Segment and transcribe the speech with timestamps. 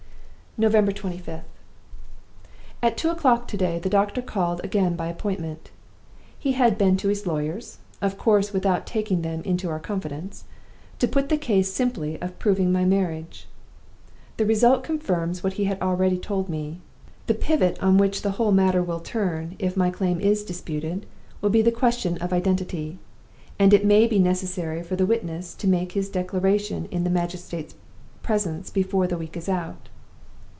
[0.57, 1.43] "November 25th.
[2.83, 5.71] At two o'clock to day the doctor called again by appointment.
[6.37, 10.43] He has been to his lawyers (of course without taking them into our confidence)
[10.99, 13.47] to put the case simply of proving my marriage.
[14.35, 16.81] The result confirms what he has already told me.
[17.27, 21.05] The pivot on which the whole matter will turn, if my claim is disputed,
[21.41, 22.99] will be the question of identity;
[23.57, 27.75] and it may be necessary for the witness to make his Declaration in the magistrate's
[28.21, 29.87] presence before the week is out.